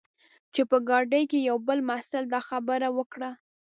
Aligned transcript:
چې 0.53 0.61
په 0.69 0.77
ګاډۍ 0.89 1.23
کې 1.31 1.39
یوه 1.49 1.61
بل 1.67 1.79
محصل 1.89 2.23
دا 2.33 2.39
خبره 2.49 2.87
وکړه. 2.97 3.31